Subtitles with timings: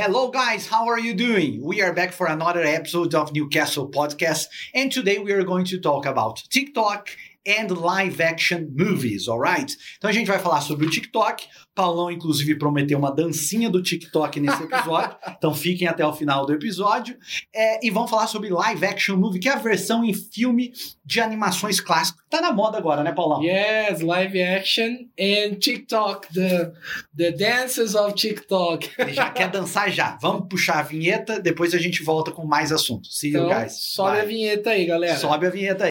[0.00, 0.68] Hello, guys.
[0.68, 1.60] How are you doing?
[1.60, 5.80] We are back for another episode of Newcastle Podcast, and today we are going to
[5.80, 7.08] talk about TikTok
[7.48, 9.74] and live action movies, alright?
[9.96, 11.46] Então a gente vai falar sobre o TikTok.
[11.74, 15.16] Paulão, inclusive, prometeu uma dancinha do TikTok nesse episódio.
[15.38, 17.16] então fiquem até o final do episódio.
[17.54, 20.72] É, e vamos falar sobre live action movie, que é a versão em filme
[21.04, 22.20] de animações clássicas.
[22.28, 23.42] Tá na moda agora, né, Paulão?
[23.42, 26.72] Yes, live action and TikTok, the,
[27.16, 28.90] the dances of TikTok.
[28.98, 30.18] Ele já quer dançar já.
[30.20, 33.18] Vamos puxar a vinheta, depois a gente volta com mais assuntos.
[33.18, 33.78] See you Então, guys.
[33.80, 34.20] sobe Bye.
[34.20, 35.16] a vinheta aí, galera.
[35.16, 35.90] Sobe a vinheta aí.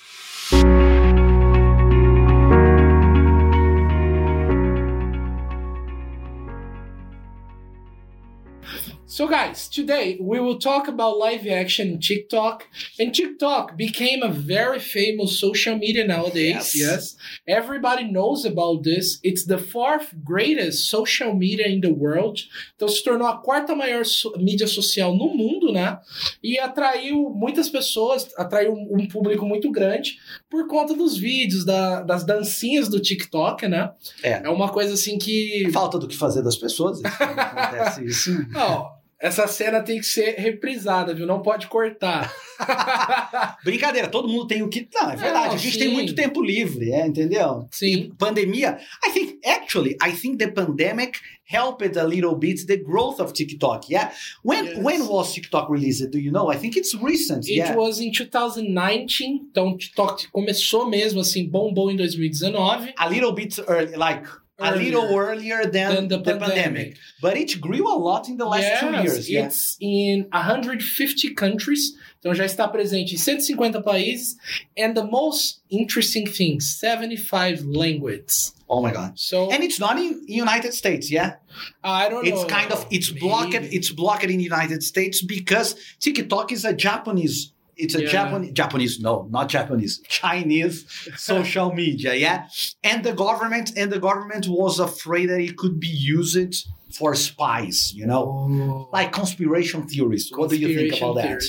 [9.18, 12.66] So, guys, today we will talk about live action TikTok.
[13.00, 16.76] And TikTok became a very famous social media nowadays.
[16.76, 17.16] Yes.
[17.48, 19.18] Everybody knows about this.
[19.24, 22.42] It's the fourth greatest social media in the world.
[22.76, 25.98] Então, se tornou a quarta maior so- mídia social no mundo, né?
[26.44, 32.24] E atraiu muitas pessoas, atraiu um público muito grande por conta dos vídeos, da- das
[32.24, 33.90] dancinhas do TikTok, né?
[34.22, 34.44] É.
[34.46, 35.68] É uma coisa assim que.
[35.74, 37.00] Falta do que fazer das pessoas.
[37.00, 38.46] isso Acontece isso.
[38.54, 41.26] Não, essa cena tem que ser reprisada, viu?
[41.26, 42.32] Não pode cortar.
[43.64, 44.88] Brincadeira, todo mundo tem o que.
[44.94, 45.48] Não, é verdade.
[45.48, 45.80] Não, a gente sim.
[45.80, 47.68] tem muito tempo livre, é, entendeu?
[47.72, 48.12] Sim.
[48.18, 48.78] Pandemia.
[49.08, 53.90] I think, actually, I think the pandemic helped a little bit the growth of TikTok.
[53.90, 54.12] Yeah.
[54.44, 54.78] When Yes.
[54.84, 56.12] when was TikTok released?
[56.12, 56.52] Do you know?
[56.52, 57.48] I think it's recent.
[57.48, 57.76] It yeah.
[57.76, 62.94] was in 2019, então o TikTok começou mesmo assim, bombou em 2019.
[62.98, 64.28] a little bit early, like
[64.60, 66.56] a little earlier than, Than the the, pandemic.
[66.56, 66.98] pandemic.
[67.22, 69.30] But it grew a lot in the last two Yes, years.
[69.30, 69.46] Yeah.
[69.46, 74.36] It's in 150 countries, então já está presente em 150 países.
[74.78, 78.54] And the most interesting thing, 75 languages.
[78.70, 79.14] Oh my god.
[79.16, 81.36] So And it's not in United States, yeah.
[81.84, 82.42] I don't It's know.
[82.44, 83.54] It's kind of it's blocked.
[83.54, 83.76] Maybe.
[83.76, 87.54] It's blocked in United States because TikTok is a Japanese.
[87.78, 88.10] It's a Yeah.
[88.18, 90.86] Japanese Japanese no, not Japanese, Chinese
[91.16, 92.48] social media, yeah.
[92.84, 97.92] And the government and the government was afraid that it could be used for spies,
[97.94, 98.90] you know, Oh.
[98.94, 100.32] like conspiration theories.
[100.34, 101.44] What do you think about that?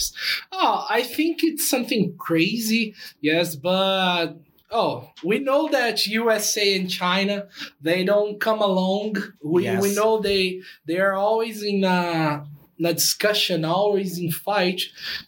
[0.53, 4.27] Oh, I think it's something crazy, yes, but
[4.71, 7.47] oh, we know that USA and China
[7.81, 9.17] they don't come along.
[9.43, 9.83] We Yes.
[9.83, 12.45] we know they they are always in a,
[12.79, 14.83] in a discussion, always in fight.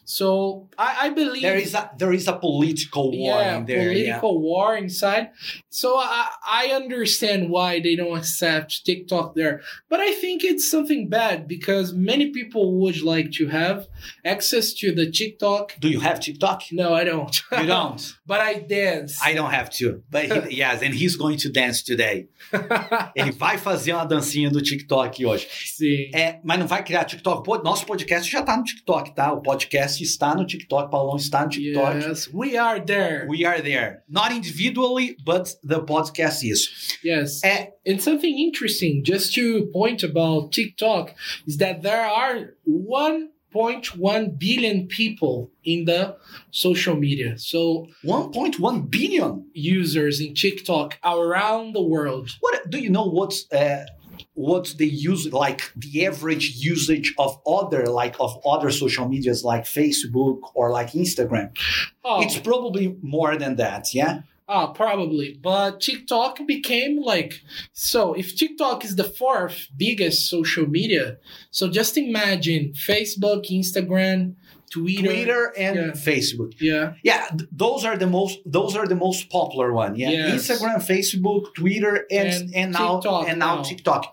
[0.05, 3.91] So I, I believe There is a there is a political war yeah, in there.
[3.91, 4.19] yeah.
[4.19, 5.31] political war inside.
[5.69, 9.61] So I, I understand why they don't accept TikTok there.
[9.89, 13.87] But I think it's something bad because many people would like to have
[14.25, 15.75] access to the TikTok.
[15.79, 16.63] Do you have TikTok?
[16.71, 17.41] No, I don't.
[17.51, 18.01] You don't.
[18.25, 19.19] but I dance.
[19.21, 20.03] I don't have to.
[20.09, 22.27] But he, yes, and he's going to dance today.
[23.15, 25.47] Ele vai fazer uma dancinha do TikTok hoje.
[25.65, 26.11] Sim.
[26.13, 27.40] É, mas não vai criar TikTok.
[27.43, 29.31] Pô, nosso podcast já tá no TikTok, tá?
[29.33, 31.97] O podcast está no TikTok, Paulão está no TikTok.
[31.97, 33.27] Yes, we are there.
[33.29, 33.99] We are there.
[34.09, 36.97] Not individually, but the podcast is.
[37.03, 37.41] yes.
[37.43, 41.13] É, And something interesting, just to point about TikTok,
[41.47, 46.15] is that there are 1.1 billion people in the
[46.51, 47.37] social media.
[47.37, 49.45] So 1.1 billion.
[49.53, 52.29] users in TikTok around the world.
[52.39, 53.85] What do you know what's uh
[54.33, 59.63] what's the use like the average usage of other like of other social medias like
[59.63, 61.55] Facebook or like Instagram?
[62.03, 64.21] Oh, It's probably more than that, yeah?
[64.47, 65.39] ah, probably.
[65.41, 67.41] But TikTok became like
[67.71, 68.13] so.
[68.13, 71.17] If TikTok is the fourth biggest social media,
[71.51, 74.35] so just imagine Facebook, Instagram,
[74.71, 75.01] Twitter.
[75.03, 75.91] Twitter and yeah.
[75.91, 76.53] Facebook.
[76.59, 76.93] Yeah.
[77.03, 79.95] Yeah, th- those are the most those are the most popular one.
[79.95, 80.47] Yeah, Yes.
[80.47, 83.63] Instagram, Facebook, Twitter, and and, And now TikTok and now, now.
[83.63, 84.03] TikTok.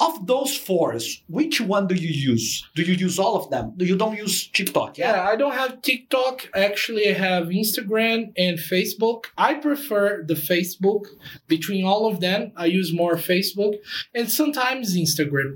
[0.00, 0.98] Of those four,
[1.28, 2.48] which one do you use?
[2.74, 3.74] Do you use all of them?
[3.76, 4.98] Do you don't use TikTok?
[4.98, 6.48] Yeah, Yeah, I don't have TikTok.
[6.56, 9.26] Actually, I have Instagram and Facebook.
[9.38, 11.02] I prefer the Facebook
[11.46, 12.50] between all of them.
[12.56, 13.74] I use more Facebook
[14.12, 15.50] and sometimes Instagram.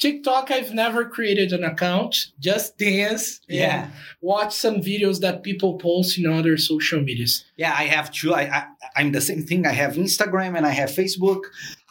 [0.00, 2.32] TikTok, I've never created an account.
[2.40, 3.88] Just dance Yeah.
[4.22, 7.44] watch some videos that people post in other social medias.
[7.56, 8.32] Yeah, I have two.
[8.34, 8.60] I, I
[8.96, 9.66] I'm the same thing.
[9.66, 11.42] I have Instagram and I have Facebook.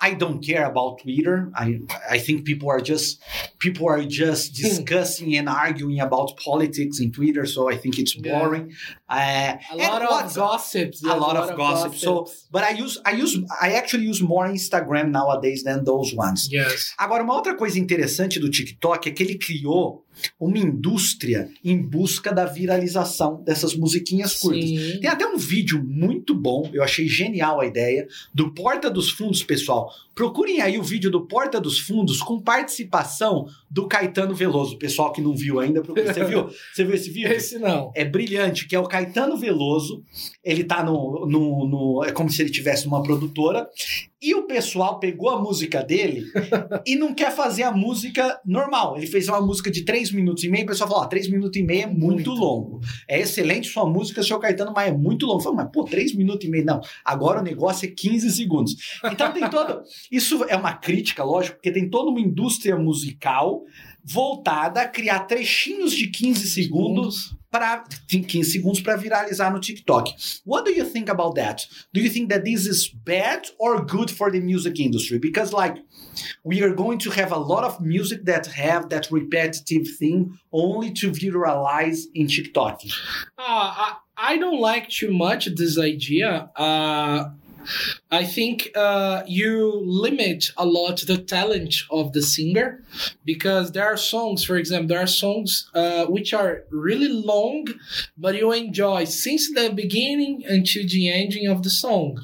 [0.01, 1.37] I don't care about Twitter.
[1.55, 1.79] I
[2.09, 3.21] I think people are just
[3.59, 7.45] people are just discussing and arguing about politics in Twitter.
[7.45, 8.39] So I think it's Yeah.
[8.39, 8.65] boring.
[9.07, 10.97] Uh, A lot of gossips.
[11.03, 11.93] a There's lot of gossip.
[12.05, 12.11] So,
[12.51, 16.39] but I use I use I actually use more Instagram nowadays than those ones.
[16.51, 16.93] yes.
[16.97, 17.98] Agora, uma outra coisa interessante
[18.39, 20.05] do TikTok é que ele criou
[20.39, 24.63] uma indústria em busca da viralização dessas musiquinhas curtas.
[24.65, 24.99] Sim.
[24.99, 29.43] Tem até um vídeo muito bom, eu achei genial a ideia, do Porta dos Fundos,
[29.43, 29.91] pessoal.
[30.15, 34.77] Procurem aí o vídeo do Porta dos Fundos com participação do Caetano Veloso.
[34.77, 36.13] Pessoal que não viu ainda, procura.
[36.13, 36.49] você viu?
[36.73, 37.31] Você viu esse vídeo?
[37.31, 37.91] Esse não.
[37.95, 40.03] É brilhante, que é o Caetano Veloso.
[40.43, 43.67] Ele tá no, no, no- É como se ele tivesse uma produtora.
[44.21, 46.25] E o pessoal pegou a música dele
[46.85, 48.97] e não quer fazer a música normal.
[48.97, 50.63] Ele fez uma música de 3 minutos e meio.
[50.63, 52.31] O pessoal falou: ó, 3 minutos e meio é muito, Muito.
[52.33, 52.81] longo.
[53.07, 55.39] É excelente sua música, seu Caetano, mas é muito longo.
[55.39, 56.65] Eu falei, mas pô, 3 minutos e meio.
[56.65, 58.75] Não, agora o negócio é 15 segundos.
[59.03, 59.81] Então tem todo.
[60.11, 63.63] Isso é uma crítica, lógico, porque tem toda uma indústria musical
[64.03, 70.11] voltada a criar trechinhos de 15 segundos para 15 segundos para viralizar no TikTok.
[70.45, 71.65] What do you think about that?
[71.93, 75.17] Do you think that this is bad or good for the music industry?
[75.17, 75.77] Because like
[76.43, 80.91] we are going to have a lot of music that have that repetitive thing only
[80.93, 82.81] to viralize in TikTok.
[83.37, 86.49] Uh, I, I don't like too much this idea.
[86.55, 87.29] Uh,
[88.11, 92.83] I think uh, you limit a lot the talent of the singer
[93.25, 97.67] because there are songs, for example, there are songs uh, which are really long,
[98.17, 102.19] but you enjoy since the beginning until the ending of the song.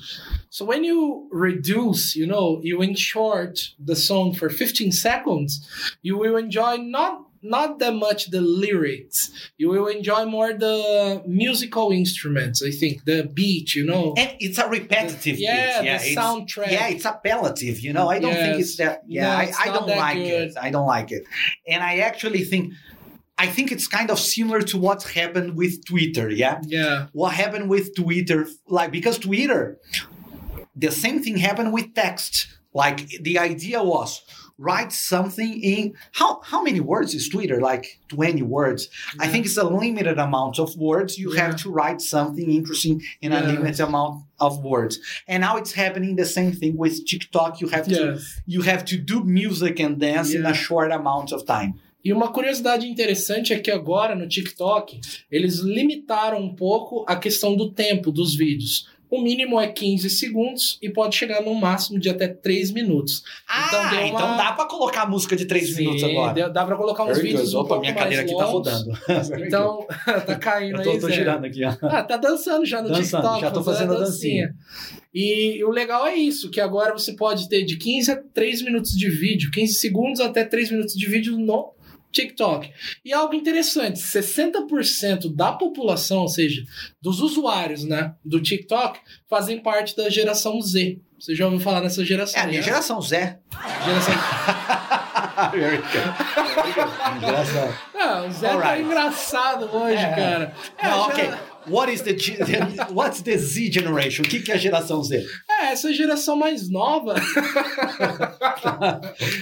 [0.49, 5.67] So when you reduce, you know, you in short the song for 15 seconds,
[6.01, 9.31] you will enjoy not not that much the lyrics.
[9.57, 14.13] You will enjoy more the musical instruments, I think, the beat, you know.
[14.17, 15.85] And it's a repetitive yeah, beat.
[15.85, 16.71] Yeah, the it's- soundtrack.
[16.71, 18.09] Yeah, it's appellative, you know.
[18.09, 19.01] I don't think it's that.
[19.07, 20.49] Yeah, No, I, it's I not don't like good.
[20.49, 20.57] it.
[20.59, 21.23] I don't like it.
[21.67, 22.73] And I actually think,
[23.37, 26.29] I think it's kind of similar to what happened with Twitter.
[26.29, 27.07] Yeah, yeah.
[27.13, 29.77] what happened with Twitter, like because Twitter,
[30.75, 32.47] the same thing happened with text.
[32.73, 34.21] Like the idea was
[34.57, 37.59] write something in how how many words is Twitter?
[37.59, 38.89] Like twenty words.
[39.19, 41.17] I think it's a limited amount of words.
[41.17, 44.99] You have to write something interesting in a limited amount of words.
[45.27, 47.61] And now it's happening the same thing with TikTok.
[47.61, 51.45] You have to you have to do music and dance in a short amount of
[51.45, 51.79] time.
[52.05, 57.57] E uma curiosidade interessante é que agora no TikTok eles limitaram um pouco a questão
[57.57, 58.87] do tempo dos vídeos.
[59.09, 63.23] O mínimo é 15 segundos e pode chegar no máximo de até 3 minutos.
[63.67, 66.33] Então ah, deu uma- então dá pra colocar música de três Sim, minutos agora.
[66.33, 67.55] deu- Dá pra colocar uns Very vídeos good.
[67.57, 68.91] um Opa, minha mais cadeira aqui tá rodando.
[69.45, 69.85] Então,
[70.25, 71.73] tá caindo eu tô, aí, tô girando aqui, ó.
[71.83, 73.41] Ah, tá dançando já no Dançando, TikTok.
[73.41, 74.53] já tô fazendo a dancinha.
[75.13, 78.91] E o legal é isso, que agora você pode ter de 15 a 3 minutos
[78.91, 81.45] de vídeo, 15 segundos até 3 minutos de vídeo no
[82.15, 82.71] TikTok.
[83.03, 86.63] E algo interessante, 60% da população, ou seja,
[87.01, 90.99] dos usuários né, do TikTok, fazem parte da geração Z.
[91.19, 92.39] Você já ouviu falar nessa geração?
[92.39, 92.65] É a minha né?
[92.65, 93.39] geração, Zé.
[93.85, 94.13] Geração...
[97.19, 97.73] Geração.
[97.97, 98.83] Ah, o Zé tá Alright.
[98.83, 100.09] engraçado hoje, É.
[100.15, 100.53] cara.
[100.77, 101.29] É, Não, ok.
[101.67, 102.15] What is the,
[102.93, 104.23] what's the Z generation?
[104.23, 105.25] O que, que é a geração Z?
[105.61, 107.15] É, essa geração mais nova.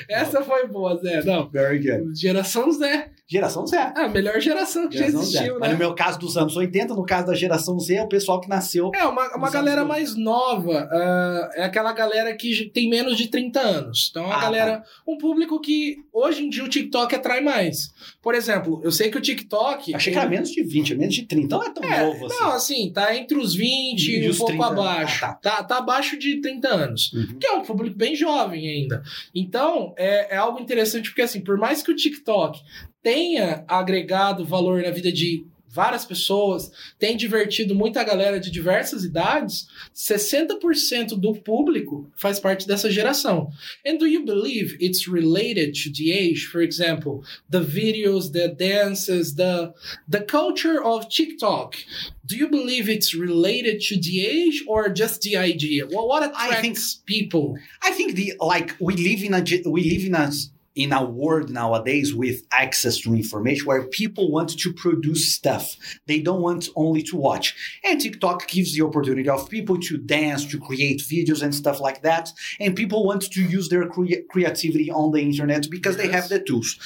[0.10, 1.24] essa foi boa, Zé.
[1.24, 1.50] Não.
[1.50, 2.20] Very good.
[2.20, 3.10] Geração Zé.
[3.26, 3.78] Geração Z.
[3.78, 5.38] Ah, a melhor geração que já Geração Z.
[5.38, 5.80] existiu, Mas no né?
[5.80, 8.92] meu caso dos anos 80, no caso da geração Z, é o pessoal que nasceu.
[8.94, 10.88] É, uma, uma galera anos mais nova.
[10.92, 14.08] ah, é aquela galera que tem menos de 30 anos.
[14.12, 14.84] Então, é uma Ah, galera.
[15.08, 17.92] Um público que hoje em dia o TikTok atrai mais.
[18.22, 19.96] Por exemplo, eu sei que o TikTok.
[19.96, 21.46] Achei que era menos de 20, menos de 30.
[21.46, 22.36] Então não é tão É, novo assim.
[22.40, 25.26] Não, assim, tá entre os 20 E e um pouco 30, abaixo.
[25.26, 25.64] ah, tá.
[25.64, 27.14] Tá, abaixo de 30 anos.
[27.14, 27.40] Uhum.
[27.40, 29.04] Que é um público bem jovem ainda.
[29.34, 32.62] Então, é, é algo interessante, porque assim, por mais que o TikTok
[33.02, 39.66] tenha agregado valor na vida de várias pessoas, tem divertido muita galera de diversas idades,
[39.96, 43.50] 60% do público faz parte dessa geração.
[43.86, 46.46] And do you believe it's related to the age?
[46.46, 49.74] For example, the videos, the dances, the
[50.08, 51.76] the culture of TikTok.
[52.24, 55.88] Do you believe it's related to the age or just the idea?
[55.88, 57.58] Well, what I think- attracts people?
[57.82, 60.32] I think the like we live in a we live in a
[60.76, 65.76] in a world nowadays with access to information where people want to produce stuff.
[66.08, 67.56] They don't want only to watch.
[67.84, 72.02] And TikTok gives the opportunity of people to dance, to create videos and stuff like
[72.02, 72.32] that.
[72.60, 76.40] And people want to use their crea- creativity on the internet because they have the
[76.40, 76.80] tools.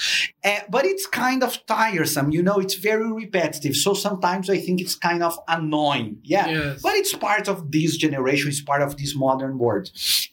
[0.47, 3.75] Uh, but it's kind of tiresome, you know, it's very repetitive.
[3.85, 6.11] So sometimes I think it's kind of annoying.
[6.23, 6.47] Yeah.
[6.47, 6.81] Yes.
[6.85, 9.85] But it's part of this generation, it's part of this modern world.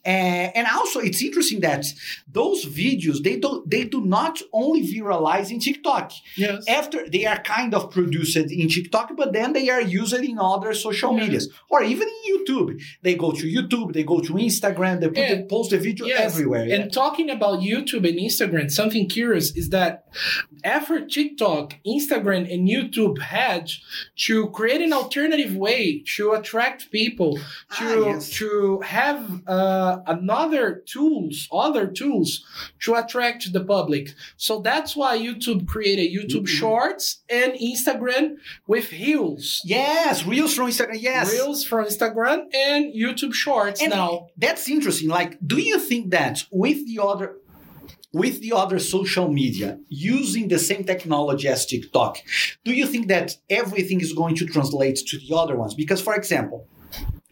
[0.07, 1.85] Uh, and also, it's interesting that
[2.39, 6.07] those videos they don't they do not only viralize in TikTok.
[6.37, 6.65] yes.
[6.69, 10.73] After they are kind of produced in TikTok, but then they are used in other
[10.75, 11.21] social Yeah.
[11.25, 12.69] medias or even in YouTube.
[13.03, 15.35] They go to YouTube, they go to Instagram, they, put, Yeah.
[15.35, 16.21] they post the video Yes.
[16.31, 16.67] everywhere.
[16.75, 20.04] And talking about YouTube and Instagram, something curious is that
[20.63, 23.71] effort TikTok, Instagram, and YouTube had
[24.17, 27.43] to create an alternative way to attract people to
[27.81, 28.31] Ah, yes.
[28.31, 32.45] to have uh, another tools, other tools
[32.85, 34.15] to attract the public.
[34.37, 36.49] So that's why YouTube created YouTube Mhm.
[36.49, 39.61] Shorts and Instagram with Reels.
[39.65, 41.01] Yes, Reels from Instagram.
[41.01, 41.33] Yes.
[41.33, 44.29] Reels from Instagram and YouTube Shorts And- now.
[44.37, 45.09] That's interesting.
[45.09, 47.37] Like, do you think that with the other
[48.15, 52.19] with the other social media using the same technology as TikTok,
[52.65, 55.75] do you think that everything is going to translate to the other ones?
[55.75, 56.69] Because, for example,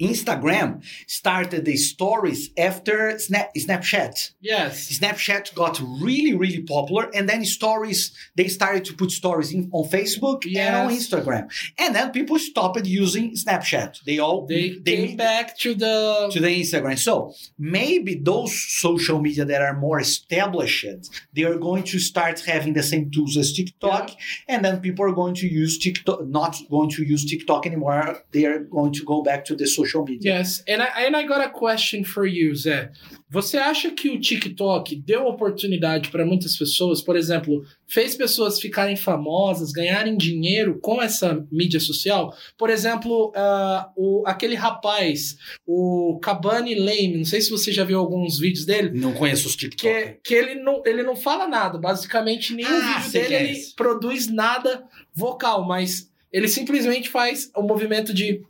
[0.02, 4.32] Instagram started the stories after Snap, Snapchat.
[4.40, 4.98] Yes.
[4.98, 9.88] Snapchat got really, really popular, and then stories they started to put stories in, on
[9.88, 14.02] Facebook and on Instagram, and then people stopped using Snapchat.
[14.04, 16.98] They all They, came back to the to the Instagram.
[16.98, 20.86] So maybe those social media that are more established,
[21.34, 24.10] they are going to start having the same tools as TikTok,
[24.48, 28.22] and then people are going to use TikTok, not going to use TikTok anymore.
[28.32, 30.38] They are going to go back to the social media.
[30.38, 32.90] Yes, and I, and I got a question for you, Zé.
[33.30, 38.94] Você acha que o TikTok deu oportunidade para muitas pessoas, por exemplo, fez pessoas ficarem
[38.94, 42.34] famosas, ganharem dinheiro com essa mídia social?
[42.58, 47.98] Por exemplo, ah, o, aquele rapaz, o Cabani Lame, não sei se você já viu
[47.98, 49.82] alguns vídeos dele, Não conheço os TikTok.
[49.82, 53.58] que, que ele, não, ele não fala nada, basicamente nenhum Ah, vídeo dele é ele
[53.74, 54.84] produz nada
[55.14, 58.42] vocal, mas ele simplesmente faz o movimento de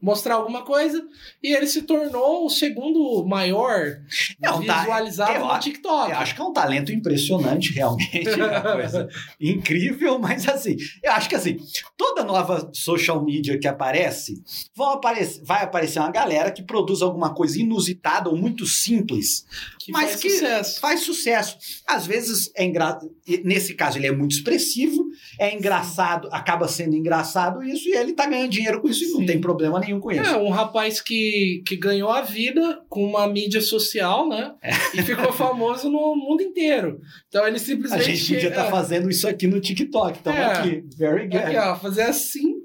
[0.00, 1.06] mostrar alguma coisa
[1.42, 3.98] e ele se tornou o segundo maior
[4.40, 6.10] Não, tá, visualizado eu no TikTok.
[6.10, 8.28] Eu acho que é um talento impressionante, realmente.
[8.28, 9.08] É uma coisa
[9.40, 11.56] incrível, mas assim, eu acho que assim,
[11.96, 14.42] toda nova social media que aparece,
[14.74, 19.46] vão aparecer, vai aparecer uma galera que produz alguma coisa inusitada ou muito simples,
[19.78, 20.80] que mas faz que sucesso.
[20.80, 21.58] faz sucesso.
[21.86, 23.10] Às vezes é engraçado,
[23.44, 25.04] nesse caso ele é muito expressivo,
[25.38, 29.20] é engraçado, acaba sendo engraçado isso, e ele tá ganhando dinheiro com isso e não
[29.20, 29.26] Sim.
[29.26, 30.20] tem problema nenhum com isso.
[30.22, 34.54] É, um rapaz que, que ganhou a vida com uma mídia social, né?
[34.94, 37.00] E ficou famoso no mundo inteiro.
[37.28, 38.16] Então ele A simplesmente.
[38.16, 40.44] gente podia estar é, fazendo isso aqui no TikTok, estamos É.
[40.44, 40.84] aqui.
[40.96, 41.36] Very good.
[41.38, 42.58] Aqui, ó, fazer assim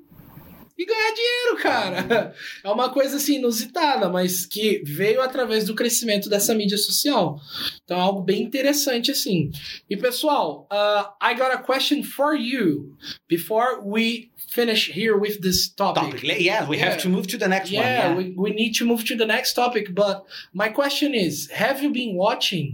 [0.75, 2.33] e ganhar dinheiro, cara.
[2.63, 7.39] É uma coisa assim inusitada, mas que veio através do crescimento dessa mídia social.
[7.83, 9.51] Então é algo bem interessante assim.
[9.89, 12.97] E pessoal, uh, I got a question for you
[13.29, 16.03] before we finish here with this topic.
[16.03, 16.39] topic.
[16.49, 16.85] Yeah, we Yeah.
[16.89, 18.17] have to move to the next Yeah, one.
[18.17, 19.85] we, we need to move to the next topic.
[20.03, 20.15] But
[20.61, 21.33] my question is
[21.65, 22.67] Have you been watching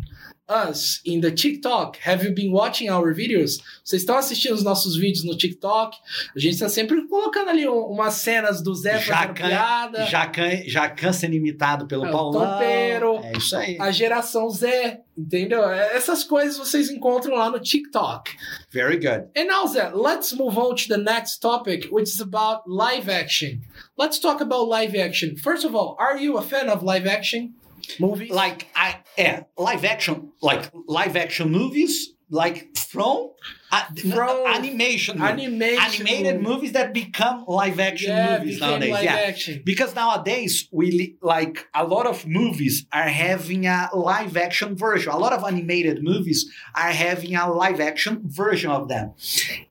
[0.50, 1.98] us in the TikTok?
[2.04, 3.60] Have you been watching our videos?
[3.84, 5.96] Vocês estão assistindo os nossos vídeos no TikTok?
[6.36, 10.06] A gente está sempre colocando ali um- umas cenas do Zé Jacan, piada.
[10.06, 12.54] Jacan, Jacan sendo imitado pelo É, Paulão.
[12.54, 13.20] Topeiro.
[13.24, 13.78] É isso aí.
[13.80, 15.64] A geração Zé, entendeu?
[15.70, 18.32] É, Essas coisas vocês encontram lá no TikTok.
[18.72, 19.28] Very good.
[19.38, 23.62] And now, Zé, let's move on to the next topic, which is about live action.
[23.98, 25.36] Let's talk about live action.
[25.38, 27.54] First of all, are you a fan of live action
[28.00, 28.32] movies?
[28.32, 33.32] Like I yeah, live action, like live action movies, like from,
[33.72, 38.98] uh, From animation, animation, animated movies that become live action yeah, movies nowadays.
[39.02, 39.16] yeah.
[39.16, 39.62] action.
[39.66, 45.12] Because nowadays we li- like a lot of movies are having a live action version.
[45.12, 49.14] A lot of animated movies are having a live action version of them.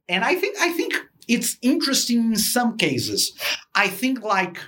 [0.08, 0.94] And I think I think
[1.28, 3.32] it's interesting in some cases.
[3.74, 4.58] I think like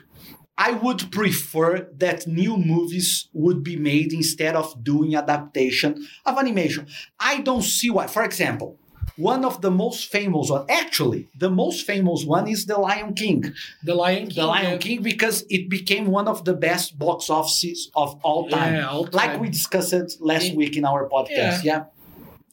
[0.60, 6.86] I would prefer that new movies would be made instead of doing adaptation of animation.
[7.18, 8.06] I don't see why.
[8.08, 8.70] For example,
[9.16, 13.40] one of the most famous one, actually, the most famous one is The Lion King.
[13.82, 14.36] The Lion King.
[14.36, 14.78] The Lion yeah.
[14.78, 18.74] King because it became one of the best box offices of all time.
[18.74, 19.30] Yeah, all time.
[19.30, 20.56] Like we discussed last Yeah.
[20.60, 21.64] week in our podcast.
[21.64, 21.84] Yeah.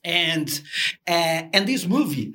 [0.04, 0.50] And
[1.08, 2.34] uh, and this movie,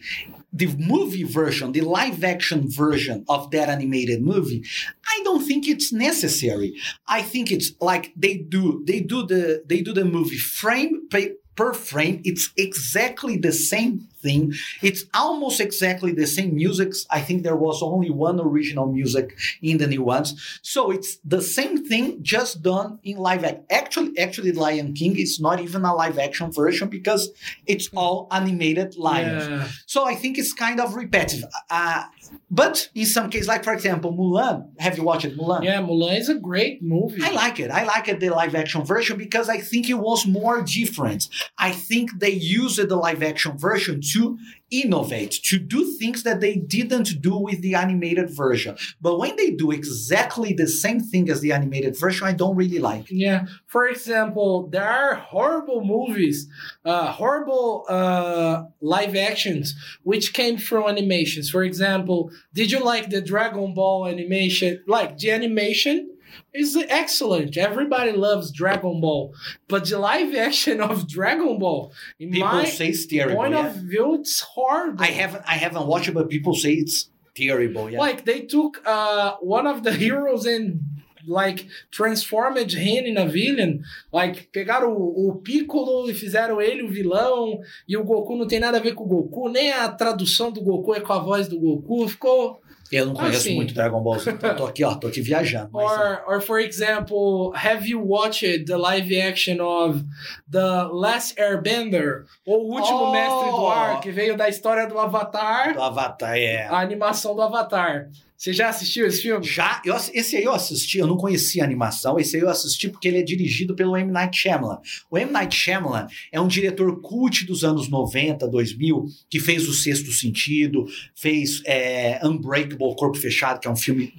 [0.52, 4.64] the movie version, the live action version of that animated movie,
[5.06, 6.74] I don't think it's necessary.
[7.06, 11.36] I think it's like they do they do the they do the movie frame per-
[11.56, 12.20] per frame.
[12.24, 14.52] It's exactly the same thing.
[14.80, 16.92] It's almost exactly the same music.
[17.10, 20.60] I think there was only one original music in the new ones.
[20.62, 23.64] So it's the same thing just done in live action.
[23.70, 27.30] Actually, actually Lion King is not even a live action version because
[27.66, 29.48] it's all animated lions.
[29.48, 29.68] Yeah.
[29.86, 31.50] So I think it's kind of repetitive.
[31.70, 32.04] Uh,
[32.50, 34.68] but in some cases, like for example, Mulan.
[34.78, 35.64] Have you watched Mulan?
[35.64, 37.22] yeah, Mulan is a great movie.
[37.22, 37.70] I like it.
[37.70, 41.28] I like it, the live action version because I think it was more different.
[41.58, 44.38] I think they used the live action version to
[44.70, 48.76] innovate, to do things that they didn't do with the animated version.
[49.00, 52.78] But when they do exactly the same thing as the animated version, I don't really
[52.78, 53.10] like.
[53.10, 53.46] Yeah.
[53.66, 56.48] For example, there are horrible movies,
[56.84, 61.50] uh, horrible uh, live actions which came from animations.
[61.50, 64.82] For example, did you like the Dragon Ball animation?
[64.86, 66.10] Like the animation
[66.52, 67.56] is excellent.
[67.56, 69.34] Everybody loves Dragon Ball,
[69.68, 73.36] but the live action of Dragon Ball, in People my say it's terrible.
[73.36, 73.66] point yeah.
[73.68, 75.02] of view, it's horrible.
[75.02, 77.90] I haven't I haven't watched it, but people say it's terrible.
[77.90, 77.98] Yeah.
[77.98, 80.80] Like they took uh, one of the heroes and
[81.26, 83.84] like transformed him in a villain.
[84.12, 88.60] Like pegaram o, o Piccolo e fizeram ele o vilão e o Goku não tem
[88.60, 91.48] nada a ver com o Goku, nem a tradução do Goku é com a voz
[91.48, 92.08] do Goku.
[92.08, 92.60] Ficou
[92.92, 93.54] Eu não conheço Assim.
[93.56, 95.70] muito Dragon Ball Z, então tô aqui, ó, tô aqui viajando.
[95.72, 100.04] mas, Or, or for example, have you watched the live action of
[100.50, 102.24] The Last Airbender?
[102.46, 103.12] Ou o último Oh!
[103.12, 106.66] mestre do ar, que veio da história do Avatar, do Avatar, é.
[106.66, 108.08] a animação do Avatar.
[108.42, 109.46] Você já assistiu esse filme?
[109.46, 112.88] Já, eu, esse aí eu assisti, eu não conhecia a animação, esse aí eu assisti
[112.88, 114.10] porque ele é dirigido pelo M.
[114.10, 114.80] Night Shyamalan.
[115.08, 115.30] O M.
[115.30, 120.86] Night Shyamalan é um diretor cult dos anos 90, 2000, que fez O Sexto Sentido,
[121.14, 124.12] fez é, Unbreakable, Corpo Fechado, que é um filme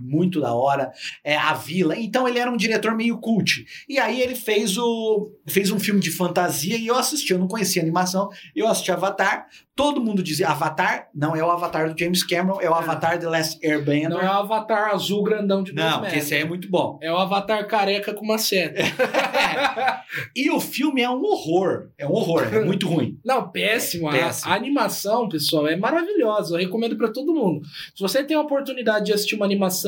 [0.00, 0.90] muito da hora,
[1.24, 3.64] é, A Vila, então ele era um diretor meio cult.
[3.88, 7.48] E aí ele fez, o, fez um filme de fantasia e eu assisti, eu não
[7.48, 11.98] conhecia a animação, eu assisti Avatar, todo mundo dizia Avatar, não é o Avatar do
[11.98, 14.10] James Cameron, é o Avatar The Last Airbender.
[14.10, 16.98] Não é o Avatar azul grandão de Não, porque esse aí é muito bom.
[17.02, 18.82] É o Avatar careca com uma seta.
[20.34, 21.90] E o filme é um horror.
[21.98, 23.18] É um horror, é muito ruim.
[23.24, 24.08] Não, péssimo.
[24.08, 24.52] A- Péssimo.
[24.52, 26.54] A, animação, pessoal, é maravilhosa.
[26.54, 27.62] Eu recomendo pra todo mundo.
[27.94, 29.85] Se você tem a oportunidade de assistir uma animação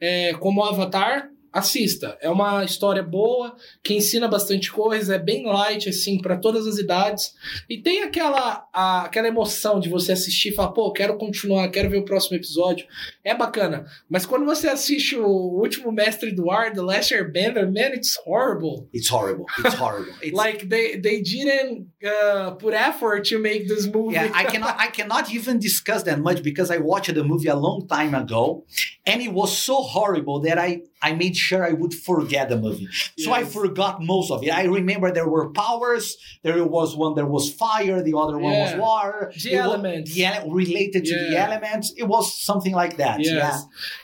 [0.00, 2.16] é, como Avatar, assista.
[2.20, 6.78] É uma história boa, que ensina bastante coisa, é bem light, assim, pra todas as
[6.78, 7.34] idades.
[7.68, 11.90] E tem aquela, a- aquela emoção de você assistir e falar, pô, quero continuar, quero
[11.90, 12.86] ver o próximo episódio.
[13.24, 13.84] É bacana.
[14.08, 18.88] Mas quando você assiste o último Mestre do Ar, The Last Airbender, man, it's horrible.
[18.92, 19.46] It's horrible.
[19.64, 20.12] It's horrible.
[20.22, 24.14] It's, like they they didn't uh, put effort to make this movie.
[24.14, 27.56] yeah, I cannot I cannot even discuss that much because I watched the movie a
[27.56, 28.64] long time ago
[29.06, 32.88] and it was so horrible that I I made sure I would forget the movie.
[33.18, 34.50] So I forgot most of it.
[34.50, 38.70] I remember there were powers, there was one there was fire, the other one was
[38.72, 38.78] Yeah.
[38.78, 39.32] water.
[39.42, 40.14] The It elements.
[40.14, 41.92] the ele- related to the elements.
[41.96, 43.20] It was something like that.
[43.20, 43.32] Yes.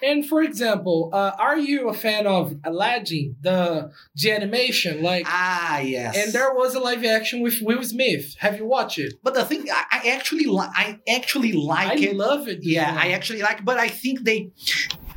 [0.03, 0.11] Yeah.
[0.11, 5.03] And for example, uh, are you a fan of Aladdin, the the animation?
[5.03, 6.17] Like, Ah, yes.
[6.17, 8.35] and there was a live action with Will Smith.
[8.39, 9.15] Have you watched it?
[9.23, 12.09] But the thing, I, I actually, li- I actually like I it.
[12.11, 12.59] I love it.
[12.63, 14.51] Yeah, I actually like, It, but I think they,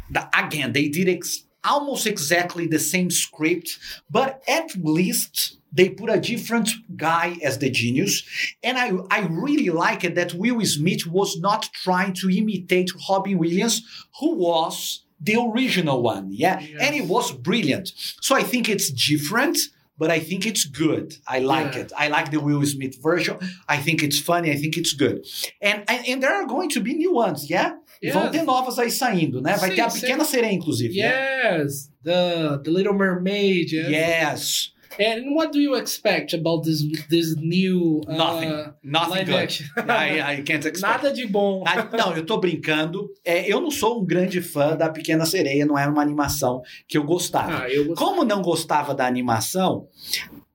[0.10, 3.78] the, again, they did ex- almost exactly the same script,
[4.10, 8.24] but at least they put a different guy as the genius,
[8.62, 13.38] and I, I really like it that Will Smith was not trying to imitate Robin
[13.38, 13.82] Williams,
[14.20, 16.28] who was the original one.
[16.32, 16.80] Yeah, Yes.
[16.82, 17.94] and it was brilliant.
[18.22, 19.58] So I think it's different.
[19.98, 21.14] But I think it's good.
[21.28, 21.82] I like Yeah.
[21.82, 21.92] it.
[21.96, 23.38] I like the Will Smith version.
[23.70, 24.50] I think it's funny.
[24.52, 25.28] I think it's good.
[25.62, 27.74] And, and, and there are going to be new ones, yeah?
[28.04, 28.14] Yes.
[28.14, 29.56] vão ter novas aí saindo, né?
[29.58, 30.00] Vai Sim, ter a sim.
[30.02, 30.98] Pequena Sereia, inclusive.
[30.98, 31.58] né?
[31.62, 33.72] Yes, the the Little Mermaid.
[33.74, 33.90] Yes.
[33.90, 34.72] Yes.
[35.00, 38.74] And what do you expect about this this new uh, Nothing.
[38.84, 39.66] Nothing good.
[39.90, 40.82] I, I can't expect.
[40.82, 41.64] Nada de bom.
[41.98, 43.10] Não, eu tô brincando.
[43.24, 46.98] É, eu não sou um grande fã da Pequena Sereia, não era uma animação que
[46.98, 47.64] eu gostava.
[47.64, 48.06] Ah, eu gostei.
[48.06, 49.88] Como não gostava da animação,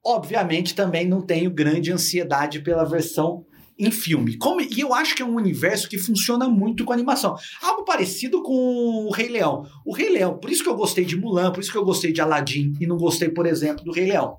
[0.05, 3.45] obviamente também não tenho grande ansiedade pela versão
[3.79, 4.37] em filme.
[4.37, 7.37] Como- e eu acho que é um universo que funciona muito com animação.
[7.63, 9.67] Algo parecido com o Rei Leão.
[9.85, 12.13] O Rei Leão, por isso que eu gostei de Mulan, por isso que eu gostei
[12.13, 14.39] de Aladdin e não gostei, por exemplo, do Rei Leão.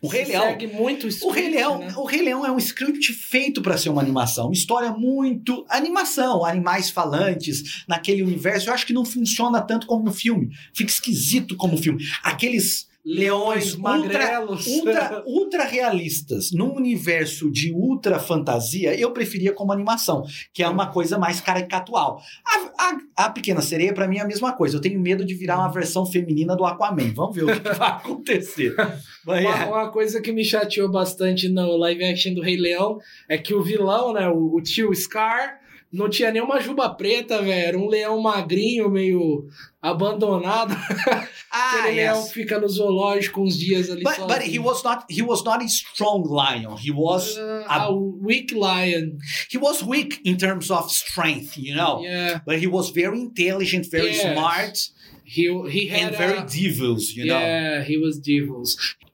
[0.00, 1.92] O Rei Leão muito o script, Rei Leão, né?
[1.96, 6.44] o Rei Leão é um script feito para ser uma animação, uma história muito animação,
[6.44, 8.68] animais falantes naquele universo.
[8.68, 10.50] Eu acho que não funciona tanto como no filme.
[10.72, 12.04] Fica esquisito como filme.
[12.22, 14.66] Aqueles leões ultra, magrelos.
[14.66, 20.88] ultra, ultra realistas num universo de ultra fantasia, eu preferia como animação, que é uma
[20.88, 22.20] coisa mais caricatual.
[22.46, 24.76] A, a, a Pequena Sereia, para mim, é a mesma coisa.
[24.76, 27.12] Eu tenho medo de virar uma versão feminina do Aquaman.
[27.14, 28.74] Vamos ver o que vai acontecer.
[29.24, 29.66] Mas, Uma, é.
[29.66, 33.62] uma coisa que me chateou bastante no live action do Rei Leão é que o
[33.62, 35.60] vilão, né, o, o tio Scar,
[35.92, 37.52] não tinha nenhuma juba preta, velho.
[37.68, 39.46] Era um leão magrinho, meio
[39.82, 40.74] abandonado.
[41.50, 42.28] Ah, Aquele leão yes.
[42.28, 44.28] que fica no zoológico uns dias ali But, sozinho.
[44.28, 46.76] but he was not he was not a strong lion.
[46.76, 49.16] He was Uh, a- a weak lion.
[49.50, 52.02] he was weak in terms of strength, you know.
[52.02, 52.42] Yeah.
[52.44, 54.20] But he was very intelligent, very Yes.
[54.20, 54.78] smart.
[55.36, 55.44] He
[55.76, 57.38] he had and very a, devils, you know.
[57.38, 58.70] yeah, he was devils.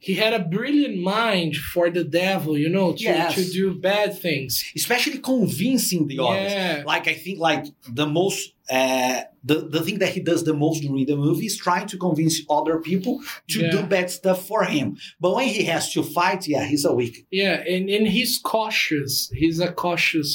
[0.09, 3.35] He had a brilliant mind for the devil, you know, to, Yes.
[3.37, 4.53] to do bad things.
[4.77, 6.53] Especially convincing the audience.
[6.53, 7.65] Yeah, Like I think like
[8.01, 8.41] the most
[8.79, 11.97] uh the, the thing that he does the most during the movie is trying to
[12.07, 13.15] convince other people
[13.53, 13.71] to Yeah.
[13.75, 14.87] do bad stuff for him.
[15.23, 17.15] But when he has to fight, yeah, he's a weak.
[17.43, 19.13] yeah, and and he's cautious.
[19.41, 20.31] He's a cautious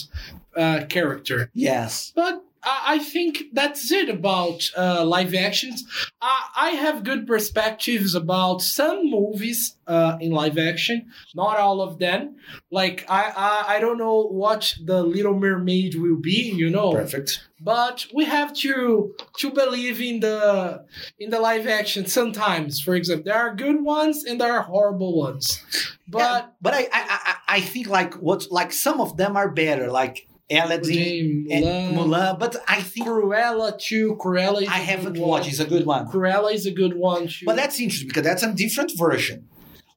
[0.63, 1.39] uh, character.
[1.70, 2.12] Yes.
[2.22, 5.84] But I, I think that's it about uh, live actions.
[6.22, 12.00] I, I have good perspectives about some movies uh, in live action, not all of
[12.00, 12.36] them.
[12.72, 16.91] Like I, I, I don't know what the Little Mermaid will be, you know.
[16.93, 17.45] Perfect.
[17.62, 20.86] But we have to to believe in the
[21.19, 22.80] in the live action sometimes.
[22.80, 25.62] For example, there are good ones and there are horrible ones.
[26.08, 29.50] But Yeah, but I, I I I think like what like some of them are
[29.52, 32.39] better, like Aladdin Jane, and Mulan, Mulan.
[32.39, 34.17] But I think Cruella too.
[34.19, 34.63] Cruella.
[34.63, 35.49] Is I a haven't watched.
[35.49, 36.07] It's a good one.
[36.07, 37.45] Cruella is a good one too.
[37.45, 39.47] But that's interesting because that's a different version.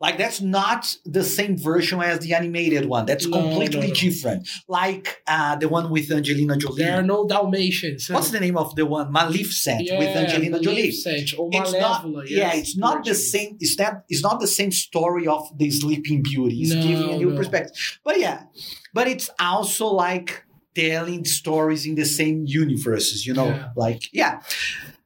[0.04, 3.04] Like that's not the same version as the animated one.
[3.06, 3.94] That's No, completely no, no.
[3.94, 4.48] different.
[4.68, 6.82] Like uh, the one with Angelina Jolie.
[6.82, 8.10] there are no Dalmatians.
[8.10, 9.06] What's the name of the one?
[9.12, 10.76] Maleficent yeah, with Angelina Jolie.
[10.90, 13.56] Maleficent or It's not, Malévola, yeah, it's not the same.
[13.60, 16.56] It's that it's not the same story of the Sleeping Beauty.
[16.62, 17.76] It's giving a new perspective.
[18.04, 18.38] But yeah,
[18.92, 23.24] but it's also like telling stories in the same universes.
[23.26, 23.68] You know, Yeah.
[23.76, 24.40] like yeah.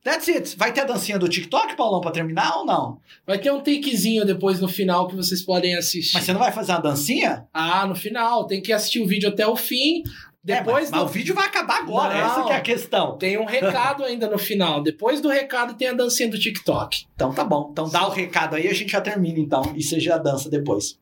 [0.06, 0.56] That's it.
[0.56, 3.00] Vai ter a dancinha do TikTok, Paulão, pra terminar ou não?
[3.26, 6.14] Vai ter um takezinho depois no final que vocês podem assistir.
[6.14, 7.44] Mas você não vai fazer uma dancinha?
[7.52, 8.46] Ah, no final.
[8.46, 10.04] Tem que assistir o vídeo até o fim.
[10.48, 12.14] É, Depois mas, mas do- o vídeo vai acabar agora.
[12.14, 12.24] Não.
[12.26, 13.18] Essa que é a questão.
[13.18, 14.82] Tem um recado ainda no final.
[14.82, 17.06] Depois do recado tem a dancinha do TikTok.
[17.14, 17.68] Então tá bom.
[17.72, 19.62] Então dá o recado aí, a gente já termina então.
[19.74, 20.98] E você já dança depois.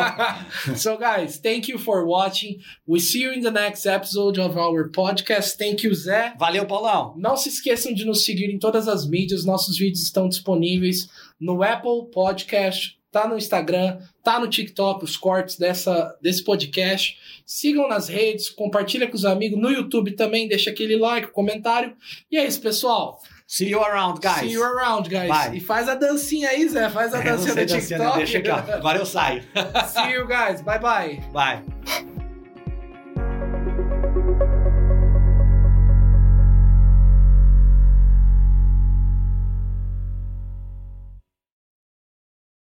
[0.76, 2.58] so, guys, thank you for watching.
[2.86, 5.56] We see you in the next episode of our podcast.
[5.56, 6.34] Thank you, Zé.
[6.38, 7.14] Valeu, Paulão.
[7.16, 9.44] Não se esqueçam de nos seguir em todas as mídias.
[9.44, 11.08] Nossos vídeos estão disponíveis
[11.40, 17.16] no Apple Podcast, tá no Instagram, tá no TikTok, os cortes dessa, desse podcast.
[17.46, 19.60] Sigam nas redes, compartilha com os amigos.
[19.60, 21.94] No YouTube também, deixa aquele like, comentário.
[22.30, 23.20] E é isso, pessoal.
[23.46, 24.40] See you around, guys.
[24.40, 25.28] See you around, guys.
[25.28, 25.58] Bye.
[25.58, 26.88] E faz a dancinha aí, Zé.
[26.88, 27.80] Faz a dancinha do dancinha.
[27.80, 28.16] TikTok.
[28.16, 28.56] Deixa aqui, ó.
[28.56, 29.42] Agora eu saio.
[29.92, 30.62] See you guys.
[30.62, 31.20] Bye bye.
[31.32, 32.11] Bye.